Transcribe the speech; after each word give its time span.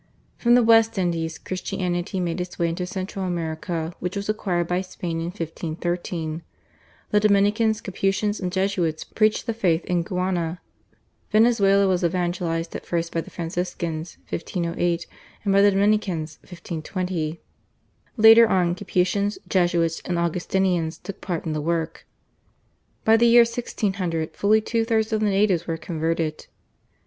From 0.35 0.55
the 0.55 0.63
West 0.63 0.97
Indies 0.97 1.37
Christianity 1.37 2.19
made 2.19 2.41
its 2.41 2.57
way 2.57 2.69
into 2.69 2.87
Central 2.87 3.23
America 3.23 3.93
which 3.99 4.15
was 4.15 4.29
acquired 4.29 4.67
by 4.67 4.81
Spain 4.81 5.19
in 5.19 5.25
1513. 5.27 6.41
The 7.11 7.19
Dominicans, 7.19 7.81
Capuchins, 7.81 8.39
and 8.39 8.51
Jesuits 8.51 9.03
preached 9.03 9.45
the 9.45 9.53
faith 9.53 9.85
in 9.85 10.01
Guiana. 10.01 10.59
Venezuela 11.31 11.87
was 11.87 12.01
evangelised 12.03 12.73
at 12.75 12.83
first 12.83 13.11
by 13.13 13.21
the 13.21 13.29
Franciscans 13.29 14.17
(1508) 14.27 15.05
and 15.43 15.53
by 15.53 15.61
the 15.61 15.69
Dominicans 15.69 16.39
(1520). 16.41 17.39
Later 18.17 18.47
on 18.49 18.73
Capuchins, 18.73 19.37
Jesuits, 19.47 20.01
and 20.05 20.17
Augustinians 20.17 20.97
took 20.97 21.21
part 21.21 21.45
in 21.45 21.53
the 21.53 21.61
work. 21.61 22.07
By 23.05 23.17
the 23.17 23.27
year 23.27 23.41
1600 23.43 24.35
fully 24.35 24.61
two 24.61 24.83
thirds 24.83 25.13
of 25.13 25.19
the 25.19 25.27
natives 25.27 25.67
were 25.67 25.77
converted. 25.77 26.47